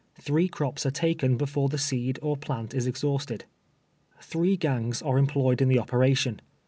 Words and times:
Three 0.19 0.47
crops 0.47 0.83
are 0.87 0.89
taken 0.89 1.37
before 1.37 1.69
the 1.69 1.77
seed 1.77 2.17
or 2.23 2.35
plant 2.35 2.73
is 2.73 2.87
exhausted. 2.87 3.45
Three 4.19 4.57
gangs 4.57 5.03
are 5.03 5.19
employed 5.19 5.61
in 5.61 5.67
the 5.69 5.77
operation. 5.77 6.41